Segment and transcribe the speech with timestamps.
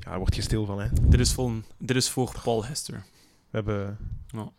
[0.00, 0.88] Ja, daar word je stil van, hè.
[1.02, 3.04] Dit is voor, dit is voor Paul Hester,
[3.50, 3.98] We hebben...
[4.26, 4.52] Ja.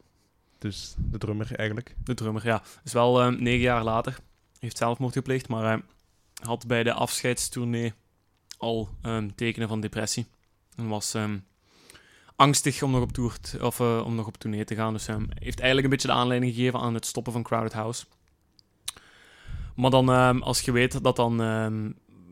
[0.58, 1.96] Dus de drummer, eigenlijk.
[2.04, 2.46] de drummer.
[2.46, 4.18] Ja, is wel eh, negen jaar later.
[4.60, 5.82] Heeft zelfmoord gepleegd, maar hij
[6.44, 7.94] had bij de afscheidstournee
[8.58, 10.26] al ehm, tekenen van depressie.
[10.76, 11.38] En was ehm,
[12.36, 14.94] angstig om nog op, tour of, eh, om nog op tournee te gaan.
[14.94, 18.06] Dus hij heeft eigenlijk een beetje de aanleiding gegeven aan het stoppen van Crowded House.
[19.76, 21.38] Maar dan, als je weet dat dan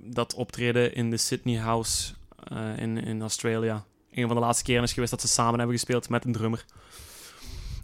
[0.04, 2.19] dat optreden in de Sydney House eh,
[2.77, 6.09] in, in Australia een van de laatste keren is geweest dat ze samen hebben gespeeld
[6.09, 6.66] met een drummer.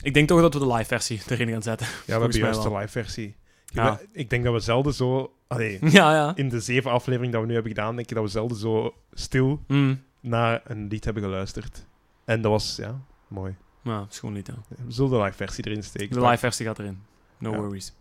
[0.03, 1.87] Ik denk toch dat we de live versie erin gaan zetten.
[1.87, 3.35] Ja, we hebben juist de live versie.
[3.65, 3.99] Ja.
[4.11, 5.33] Ik denk dat we zelden zo...
[5.47, 6.35] Allee, Ja, ja.
[6.35, 8.93] in de zeven afleveringen dat we nu hebben gedaan, denk ik dat we zelden zo
[9.13, 10.03] stil Mm.
[10.19, 11.85] naar een lied hebben geluisterd.
[12.25, 13.55] En dat was, ja, mooi.
[13.83, 14.47] Ja, gewoon niet.
[14.47, 14.53] Ja.
[14.85, 16.15] We zullen de live versie erin steken.
[16.19, 17.01] De live versie gaat erin.
[17.37, 17.93] No worries.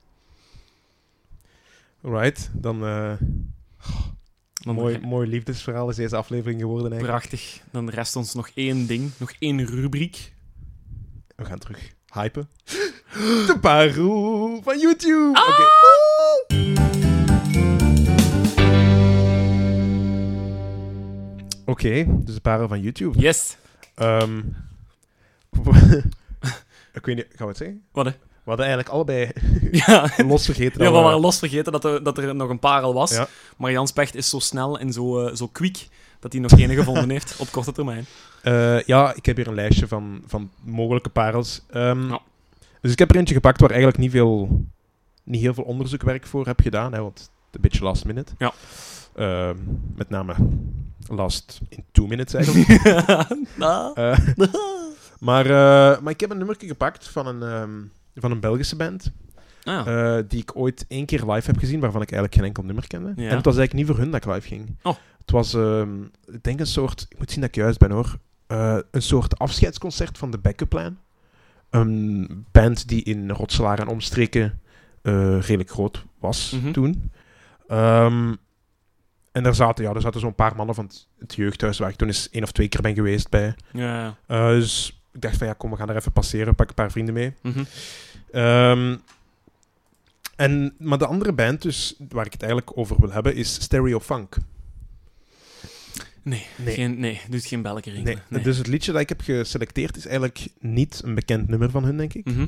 [2.04, 2.84] Alright, dan...
[2.86, 3.12] eh
[4.64, 7.20] Dan mooi, mooi liefdesverhaal is deze aflevering geworden eigenlijk.
[7.20, 7.60] Prachtig.
[7.70, 9.10] Dan rest ons nog één ding.
[9.16, 10.32] Nog één rubriek.
[11.36, 12.48] We gaan terug hypen.
[13.46, 15.38] De parel van YouTube!
[15.38, 15.82] Ah!
[21.64, 22.06] Oké.
[22.24, 23.18] Dus de parel van YouTube.
[23.18, 23.56] Yes.
[23.94, 24.38] Ehm,
[26.98, 27.84] ik weet niet, gaan we het zeggen?
[27.92, 28.12] Wat, hè?
[28.44, 29.30] We hadden eigenlijk allebei
[29.86, 30.10] Ja.
[30.26, 30.82] los vergeten.
[30.84, 33.10] Ja, we waren los vergeten dat er, dat er nog een parel was.
[33.10, 33.28] Ja.
[33.56, 35.88] Maar Jan Specht is zo snel en zo, eh, zo quick
[36.20, 38.06] dat hij nog geen gevonden heeft op korte termijn.
[38.42, 41.60] Eh, ja, ik heb hier een lijstje van, van mogelijke parels.
[41.70, 42.20] Ehm, Ja.
[42.80, 44.64] Dus ik heb er eentje gepakt waar eigenlijk niet, veel,
[45.22, 48.32] niet heel veel onderzoekwerk voor heb gedaan, hè, want een beetje last minute.
[48.38, 48.52] Ja.
[49.14, 49.56] Ehm,
[49.94, 50.34] met name
[51.08, 52.82] last in two minutes eigenlijk.
[53.58, 53.90] Ah.
[53.94, 54.18] Eh,
[55.18, 57.70] maar, eh, maar ik heb een nummertje gepakt van een, ehm,
[58.14, 59.12] van een Belgische band,
[59.64, 62.62] Ah, eh, die ik ooit één keer live heb gezien, waarvan ik eigenlijk geen enkel
[62.62, 63.12] nummer kende.
[63.16, 63.28] Ja.
[63.28, 64.76] En het was eigenlijk niet voor hun dat ik live ging.
[64.82, 64.94] Oh.
[65.20, 68.18] Het was, ehm, ik denk een soort, ik moet zien dat ik juist ben hoor,
[68.46, 70.96] Eh, een soort afscheidsconcert van de Backup Plan.
[71.70, 74.60] Een band die in Rotselaar en omstreken
[75.02, 76.72] eh, redelijk groot was Mhm.
[76.72, 77.12] toen.
[77.68, 78.34] Ehm,
[79.32, 81.96] en daar zaten, ja, daar zaten zo'n paar mannen van het, het jeugdhuis waar ik
[81.96, 83.54] toen eens één of twee keer ben geweest bij.
[83.72, 86.90] ja, dus ik dacht van ja, kom, we gaan er even passeren, pak een paar
[86.90, 87.32] vrienden mee.
[87.42, 87.64] Mhm.
[88.32, 88.96] Ehm,
[90.36, 94.00] en, maar de andere band, dus, waar ik het eigenlijk over wil hebben, is Stereo
[94.00, 94.36] Funk.
[96.22, 96.74] Nee, Nee.
[96.74, 98.42] Geen, nee, doet geen belken Nee.
[98.42, 101.96] Dus het liedje dat ik heb geselecteerd is eigenlijk niet een bekend nummer van hun,
[101.96, 102.24] denk ik.
[102.24, 102.46] Mhm.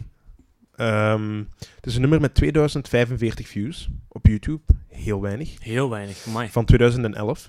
[0.77, 1.39] Ehm,
[1.75, 4.63] het is een nummer met 2045 views op YouTube.
[4.89, 5.57] Heel weinig.
[5.63, 6.27] Heel weinig.
[6.27, 6.49] Amai.
[6.49, 7.49] Van 2011.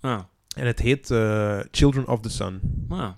[0.00, 0.20] Ah.
[0.56, 2.60] En het heet eh, Children of the Sun.
[2.88, 3.10] Ah.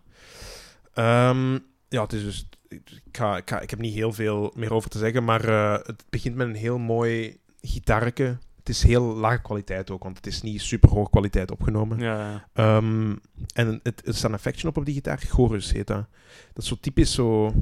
[0.99, 2.49] Ehm, ja, het is dus...
[2.69, 2.83] Ik,
[3.13, 6.05] ga, ik, ga, ik heb niet heel veel meer over te zeggen, maar eh, het
[6.11, 8.39] begint met een heel mooi gitaarke.
[8.59, 11.99] Het is heel lage kwaliteit ook, want het is niet super hoge kwaliteit opgenomen.
[11.99, 12.49] Ja, ja.
[12.53, 13.17] Ehm,
[13.55, 15.19] en het, er staat een affection op op die gitaar.
[15.19, 16.07] Chorus heet dat.
[16.53, 17.53] Dat is zo typisch zo...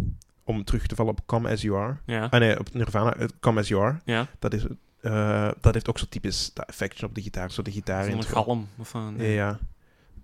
[0.44, 1.96] Om terug te vallen op Come As You Are.
[2.04, 2.24] Ja.
[2.30, 3.14] Ah nee, op Nirvana.
[3.14, 4.00] eh, Come As You Are.
[4.04, 4.26] ja.
[4.38, 4.64] Dat, is,
[5.00, 7.50] eh, dat heeft ook zo typisch dat affection op de gitaar.
[7.50, 8.22] Zo de gitaar Zo'n in.
[8.22, 8.68] galm.
[8.78, 9.32] Of, Ja, nee.
[9.34, 9.58] ja.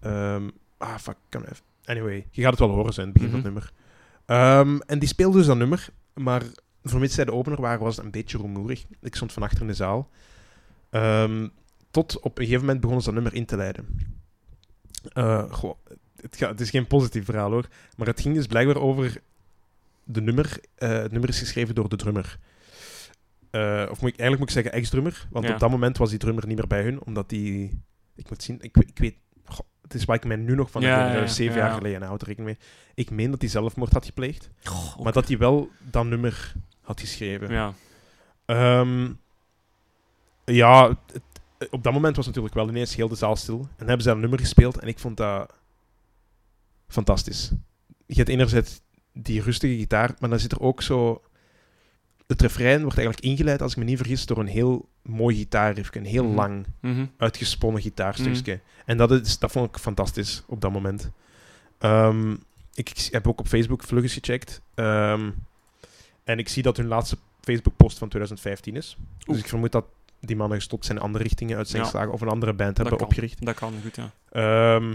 [0.00, 1.16] Ehm, ah, fuck.
[1.28, 1.70] Kan even.
[1.84, 3.72] Anyway, je gaat het wel horen zijn, het begin van het nummer.
[4.26, 6.42] Ehm, en die speelde dus dat nummer, maar
[6.82, 8.84] vermits zij de opener waren, was het een beetje rumoerig.
[9.00, 10.10] Ik stond van achter in de zaal.
[10.90, 11.48] Ehm,
[11.90, 13.86] tot op een gegeven moment begonnen ze dat nummer in te leiden.
[15.12, 15.74] Eh, goh,
[16.20, 17.66] het, het is geen positief verhaal hoor,
[17.96, 19.20] maar het ging dus blijkbaar over
[20.04, 20.60] de nummer.
[20.74, 22.38] eh, het nummer is geschreven door de drummer.
[23.50, 25.52] Eh, of moet ik, eigenlijk moet ik zeggen ex-drummer, want Ja.
[25.54, 27.82] op dat moment was die drummer niet meer bij hun, omdat die...
[28.14, 29.16] Ik moet zien, ik, ik weet...
[29.44, 31.66] goh, is waar ik mij nu nog van Ja, herinner, zeven ja.
[31.66, 32.68] jaar geleden, en houd er rekening mee.
[32.94, 37.00] Ik meen dat hij zelfmoord had gepleegd, Goh, maar dat hij wel dat nummer had
[37.00, 37.52] geschreven.
[37.52, 37.72] Ja.
[38.44, 39.10] Ehm,
[40.44, 41.22] ja, het-
[41.70, 43.58] op dat moment was natuurlijk wel ineens heel de zaal stil.
[43.58, 45.52] En dan hebben ze dat nummer gespeeld en ik vond dat
[46.88, 47.50] fantastisch.
[48.06, 48.80] Je hebt enerzijds
[49.12, 51.22] die rustige gitaar, maar dan zit er ook zo...
[52.32, 55.98] Het refrein wordt eigenlijk ingeleid, als ik me niet vergis, door een heel mooi gitaarriffje.
[56.00, 56.34] Een heel Mhm.
[56.34, 57.06] lang, Mhm.
[57.16, 58.60] uitgesponnen gitaarstukje.
[58.84, 61.10] En dat, is, dat vond ik fantastisch op dat moment.
[61.78, 62.30] Ehm,
[62.74, 64.60] ik, ik heb ook op Facebook vlug eens gecheckt.
[64.74, 65.30] Ehm,
[66.24, 68.96] en ik zie dat hun laatste Facebook-post van 2015 is.
[69.26, 69.84] Dus ik vermoed dat
[70.20, 71.88] die mannen gestopt zijn in andere richtingen uit zijn Ja.
[71.88, 73.44] geslagen of een andere band hebben opgericht.
[73.44, 74.10] Dat kan, goed, ja.
[74.30, 74.88] Ehm,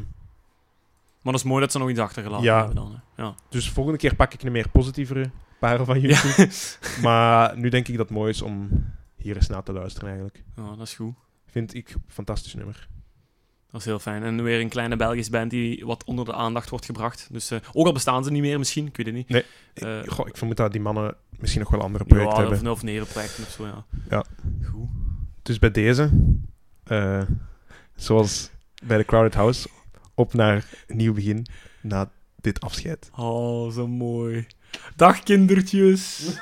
[1.21, 2.57] Maar dat is mooi dat ze nog iets achtergelaten Ja.
[2.57, 3.01] hebben dan.
[3.15, 3.23] Hè.
[3.23, 3.35] Ja.
[3.49, 5.29] dus volgende keer pak ik een meer positievere
[5.59, 6.49] parel van YouTube.
[7.03, 8.69] maar nu denk ik dat het mooi is om
[9.15, 10.43] hier eens naar te luisteren eigenlijk.
[10.55, 11.13] ja, dat is goed.
[11.45, 12.87] Vind ik een fantastisch nummer.
[13.71, 14.23] Dat is heel fijn.
[14.23, 17.27] En weer een kleine Belgische band die wat onder de aandacht wordt gebracht.
[17.31, 19.29] Dus eh, ook al bestaan ze niet meer misschien, ik weet het niet.
[19.29, 19.43] Nee,
[19.73, 22.71] ik, goh, ik vermoed dat die mannen misschien nog wel andere projecten ja, hebben.
[22.71, 23.85] of, of nerenprojecten of zo, ja.
[24.09, 24.25] Ja.
[24.63, 24.89] Goed.
[25.41, 26.09] Dus bij deze,
[26.83, 27.21] eh,
[27.95, 28.49] zoals
[28.83, 29.69] bij de Crowded House,
[30.13, 31.45] op naar een nieuw begin
[31.81, 33.09] na dit afscheid.
[33.15, 34.47] Oh, zo mooi.
[34.95, 36.37] Dag kindertjes.